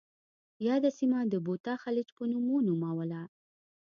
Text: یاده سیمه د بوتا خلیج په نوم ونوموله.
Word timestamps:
یاده 0.67 0.89
سیمه 0.99 1.19
د 1.27 1.33
بوتا 1.45 1.73
خلیج 1.83 2.07
په 2.17 2.23
نوم 2.31 2.45
ونوموله. 2.51 3.21